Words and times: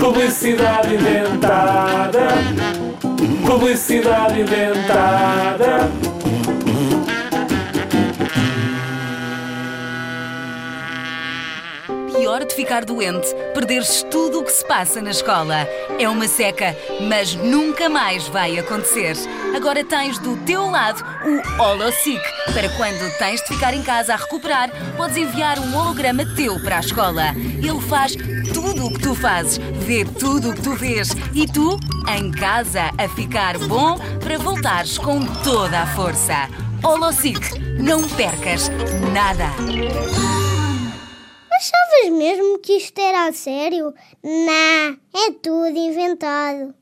Publicidade 0.00 0.94
inventada. 0.94 2.28
Publicidade 3.46 4.40
inventada. 4.40 5.65
Pior 12.16 12.46
de 12.46 12.54
ficar 12.54 12.82
doente, 12.82 13.26
perderes 13.52 14.02
tudo 14.10 14.40
o 14.40 14.44
que 14.44 14.50
se 14.50 14.66
passa 14.66 15.02
na 15.02 15.10
escola. 15.10 15.68
É 15.98 16.08
uma 16.08 16.26
seca, 16.26 16.74
mas 17.08 17.34
nunca 17.34 17.90
mais 17.90 18.26
vai 18.26 18.58
acontecer. 18.58 19.14
Agora 19.54 19.84
tens 19.84 20.18
do 20.18 20.34
teu 20.38 20.70
lado 20.70 21.04
o 21.26 21.62
Holosic. 21.62 22.22
Para 22.54 22.70
quando 22.70 23.18
tens 23.18 23.42
de 23.42 23.48
ficar 23.48 23.74
em 23.74 23.82
casa 23.82 24.14
a 24.14 24.16
recuperar, 24.16 24.70
podes 24.96 25.18
enviar 25.18 25.58
um 25.58 25.76
holograma 25.76 26.24
teu 26.34 26.58
para 26.58 26.78
a 26.78 26.80
escola. 26.80 27.34
Ele 27.36 27.80
faz 27.82 28.16
tudo 28.52 28.86
o 28.86 28.92
que 28.94 29.00
tu 29.00 29.14
fazes, 29.14 29.58
vê 29.58 30.06
tudo 30.06 30.50
o 30.50 30.54
que 30.54 30.62
tu 30.62 30.74
vês 30.74 31.10
e 31.34 31.46
tu, 31.46 31.78
em 32.16 32.30
casa, 32.32 32.90
a 32.96 33.08
ficar 33.10 33.58
bom 33.58 33.98
para 34.20 34.38
voltares 34.38 34.96
com 34.96 35.22
toda 35.44 35.82
a 35.82 35.86
força. 35.86 36.48
Holosic, 36.82 37.58
não 37.78 38.08
percas 38.08 38.70
nada. 39.12 40.55
Achavas 41.96 42.10
mesmo 42.10 42.58
que 42.58 42.74
isto 42.74 42.98
era 43.00 43.26
a 43.26 43.32
sério? 43.32 43.94
Não, 44.22 44.98
é 45.14 45.32
tudo 45.42 45.76
inventado. 45.76 46.74